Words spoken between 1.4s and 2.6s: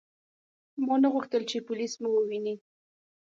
چې پولیس مو وویني.